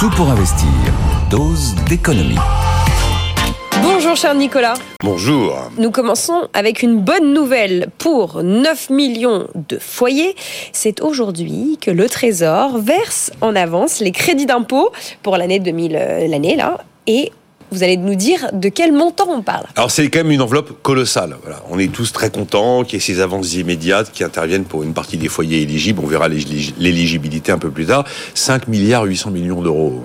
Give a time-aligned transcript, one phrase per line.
[0.00, 0.66] Tout pour investir.
[1.28, 2.38] Dose d'économie.
[3.82, 4.72] Bonjour cher Nicolas.
[5.04, 5.52] Bonjour.
[5.76, 10.36] Nous commençons avec une bonne nouvelle pour 9 millions de foyers.
[10.72, 14.90] C'est aujourd'hui que le Trésor verse en avance les crédits d'impôt
[15.22, 17.30] pour l'année 2000, euh, l'année là, et
[17.70, 19.66] vous allez nous dire de quel montant on parle.
[19.76, 21.36] Alors c'est quand même une enveloppe colossale.
[21.70, 24.92] On est tous très contents qu'il y ait ces avances immédiates qui interviennent pour une
[24.92, 26.00] partie des foyers éligibles.
[26.04, 28.04] On verra l'éligibilité un peu plus tard.
[28.34, 30.02] 5 milliards 800 millions d'euros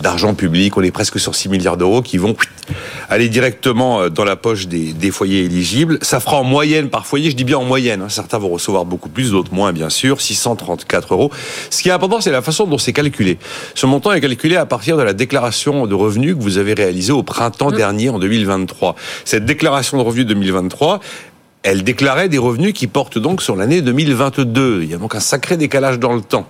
[0.00, 0.76] d'argent public.
[0.76, 2.36] On est presque sur 6 milliards d'euros qui vont
[3.08, 5.98] aller directement euh, dans la poche des, des, foyers éligibles.
[6.02, 8.02] Ça fera en moyenne par foyer, je dis bien en moyenne.
[8.02, 8.08] Hein.
[8.08, 10.20] Certains vont recevoir beaucoup plus, d'autres moins, bien sûr.
[10.20, 11.30] 634 euros.
[11.70, 13.38] Ce qui est important, c'est la façon dont c'est calculé.
[13.74, 17.12] Ce montant est calculé à partir de la déclaration de revenus que vous avez réalisée
[17.12, 17.76] au printemps mmh.
[17.76, 18.94] dernier, en 2023.
[19.24, 21.00] Cette déclaration de revenus 2023,
[21.62, 24.82] elle déclarait des revenus qui portent donc sur l'année 2022.
[24.82, 26.46] Il y a donc un sacré décalage dans le temps.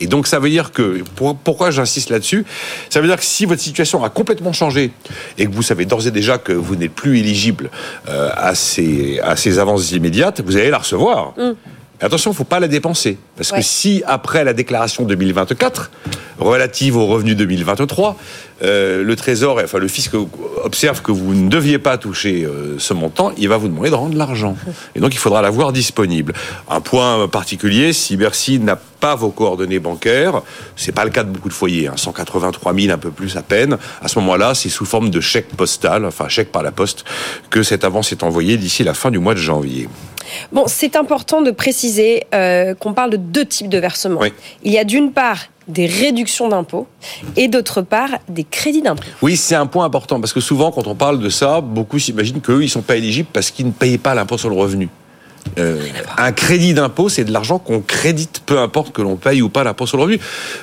[0.00, 1.02] Et donc ça veut dire que,
[1.44, 2.44] pourquoi j'insiste là-dessus?
[2.90, 4.92] Ça veut dire que si votre situation a complètement changé
[5.36, 7.70] et que vous savez d'ores et déjà que vous n'êtes plus éligible
[8.08, 11.34] euh, à, ces, à ces avances immédiates, vous allez la recevoir.
[11.36, 11.52] Mm.
[12.00, 13.18] Attention, il ne faut pas la dépenser.
[13.36, 15.90] Parce que si, après la déclaration 2024,
[16.38, 18.16] relative au revenu 2023,
[18.62, 20.12] euh, le Trésor, enfin le fisc
[20.62, 23.96] observe que vous ne deviez pas toucher euh, ce montant, il va vous demander de
[23.96, 24.56] rendre l'argent.
[24.94, 26.34] Et donc il faudra l'avoir disponible.
[26.70, 30.42] Un point particulier, si Bercy n'a pas vos coordonnées bancaires,
[30.76, 33.42] c'est pas le cas de beaucoup de foyers, hein, 183 000 un peu plus à
[33.42, 33.78] peine.
[34.02, 37.04] À ce moment-là, c'est sous forme de chèque postal, enfin chèque par la poste,
[37.50, 39.88] que cette avance est envoyée d'ici la fin du mois de janvier.
[40.52, 44.20] Bon, c'est important de préciser euh, qu'on parle de deux types de versements.
[44.62, 45.38] Il y a d'une part
[45.68, 46.86] des réductions d'impôts
[47.36, 49.02] et d'autre part des crédits d'impôts.
[49.20, 52.40] Oui, c'est un point important parce que souvent quand on parle de ça, beaucoup s'imaginent
[52.40, 54.88] qu'eux, ils ne sont pas éligibles parce qu'ils ne payaient pas l'impôt sur le revenu.
[55.58, 55.80] Euh,
[56.16, 59.64] un crédit d'impôt, c'est de l'argent qu'on crédite, peu importe que l'on paye ou pas
[59.64, 60.20] l'impôt sur le revenu.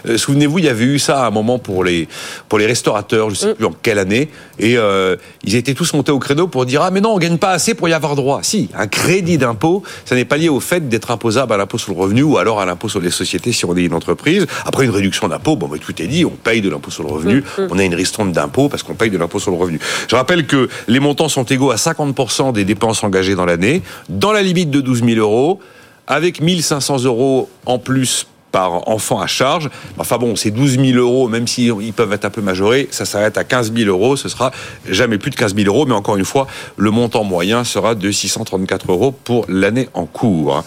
[0.08, 2.08] Euh, souvenez-vous, il y avait eu ça à un moment pour les
[2.50, 5.94] pour les restaurateurs, je ne sais plus en quelle année, et euh, ils étaient tous
[5.94, 8.16] montés au créneau pour dire ah mais non, on gagne pas assez pour y avoir
[8.16, 8.40] droit.
[8.44, 11.94] Si, un crédit d'impôt, ça n'est pas lié au fait d'être imposable à l'impôt sur
[11.94, 14.46] le revenu ou alors à l'impôt sur les sociétés si on est une entreprise.
[14.66, 17.10] Après une réduction d'impôt, bon, mais tout est dit, on paye de l'impôt sur le
[17.10, 17.68] revenu, mm, mm.
[17.72, 19.80] on a une ristourne d'impôt parce qu'on paye de l'impôt sur le revenu.
[20.08, 24.32] Je rappelle que les montants sont égaux à 50% des dépenses engagées dans l'année, dans
[24.32, 25.60] la limite de 12 000 euros,
[26.08, 29.70] avec 1500 euros en plus par enfant à charge.
[29.98, 33.38] Enfin bon, c'est 12 000 euros, même s'ils peuvent être un peu majorés, ça s'arrête
[33.38, 34.52] à 15 000 euros, ce sera
[34.90, 36.48] jamais plus de 15 000 euros, mais encore une fois,
[36.78, 40.64] le montant moyen sera de 634 euros pour l'année en cours.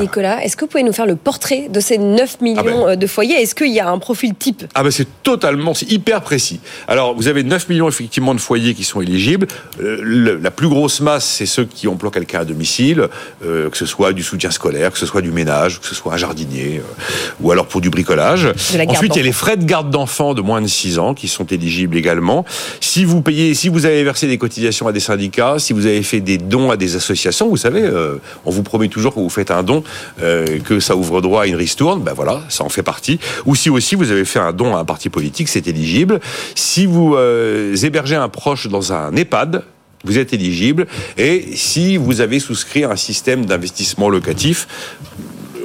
[0.00, 2.88] Nicolas, est-ce que vous pouvez nous faire le portrait de ces 9 millions ah ben.
[2.88, 3.40] euh, de foyers?
[3.40, 4.64] Est-ce qu'il y a un profil type?
[4.74, 6.60] Ah ben c'est totalement, c'est hyper précis.
[6.88, 9.46] Alors vous avez 9 millions effectivement de foyers qui sont éligibles.
[9.80, 13.08] Euh, la plus grosse masse, c'est ceux qui emploient quelqu'un à domicile,
[13.44, 16.14] euh, que ce soit du soutien scolaire, que ce soit du ménage, que ce soit
[16.14, 16.82] un jardinier,
[17.40, 18.46] ou alors pour du bricolage.
[18.88, 21.28] Ensuite, il y a les frais de garde d'enfants de moins de 6 ans qui
[21.28, 22.44] sont éligibles également.
[22.80, 26.02] Si vous payez, si vous avez versé des cotisations à des syndicats, si vous avez
[26.02, 27.88] fait des dons à des associations, vous savez,
[28.44, 29.75] on vous promet toujours que vous faites un don
[30.22, 33.18] euh, que ça ouvre droit à une ristourne, ben voilà, ça en fait partie.
[33.44, 36.20] Ou si aussi vous avez fait un don à un parti politique, c'est éligible.
[36.54, 39.64] Si vous euh, hébergez un proche dans un EHPAD,
[40.04, 40.86] vous êtes éligible.
[41.18, 44.68] Et si vous avez souscrit un système d'investissement locatif,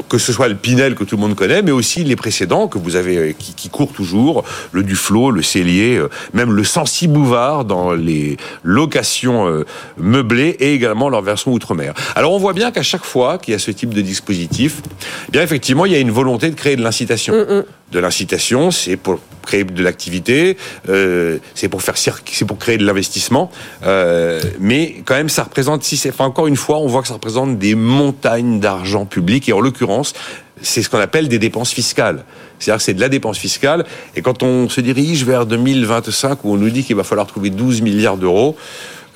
[0.10, 2.78] que ce soit le Pinel que tout le monde connaît, mais aussi les précédents que
[2.78, 7.08] vous avez, euh, qui, qui courent toujours, le Duflo, le Cellier, euh, même le Sancy
[7.08, 9.66] Bouvard dans les locations euh,
[9.98, 11.94] meublées et également leur version outre-mer.
[12.16, 14.82] Alors on voit bien qu'à chaque fois qu'il y a ce type de dispositif,
[15.28, 17.34] eh bien effectivement il y a une volonté de créer de l'incitation.
[17.34, 17.64] Mm, mm.
[17.92, 20.56] De l'incitation, c'est pour créer de l'activité,
[20.88, 23.52] euh, c'est pour faire c'est pour créer de l'investissement,
[23.84, 27.10] euh, mais quand même ça représente si c'est enfin, encore une fois on voit que
[27.10, 29.81] ça représente des montagnes d'argent public et en l'occurrence
[30.62, 32.24] c'est ce qu'on appelle des dépenses fiscales.
[32.60, 33.86] C'est-à-dire que c'est de la dépense fiscale.
[34.16, 37.50] Et quand on se dirige vers 2025, où on nous dit qu'il va falloir trouver
[37.50, 38.56] 12 milliards d'euros,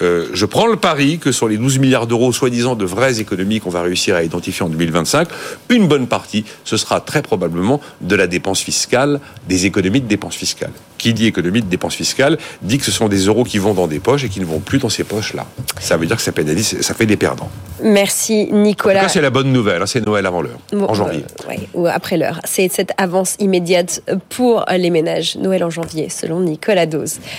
[0.02, 3.60] euh, je prends le pari que sur les 12 milliards d'euros, soi-disant de vraies économies
[3.60, 5.28] qu'on va réussir à identifier en 2025,
[5.70, 10.36] une bonne partie, ce sera très probablement de la dépense fiscale, des économies de dépenses
[10.36, 10.72] fiscales.
[10.98, 13.88] Qui dit économie de dépenses fiscales dit que ce sont des euros qui vont dans
[13.88, 15.46] des poches et qui ne vont plus dans ces poches-là.
[15.80, 17.50] Ça veut dire que ça pénalise, ça fait des perdants.
[17.84, 19.08] Merci Nicolas.
[19.10, 21.26] C'est la bonne nouvelle, hein, c'est Noël avant l'heure, en janvier.
[21.50, 22.40] Euh, ou après l'heure.
[22.46, 25.36] C'est cette avance immédiate pour les ménages.
[25.36, 27.20] Noël en janvier, selon Nicolas Dose.